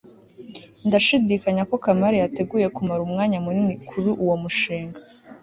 ndashidikanya 0.87 1.63
ko 1.69 1.75
kamali 1.83 2.15
yateguye 2.23 2.67
kumara 2.75 3.01
umwanya 3.07 3.37
munini 3.45 3.73
kuri 3.89 4.07
uwo 4.23 4.35
mushinga 4.43 4.99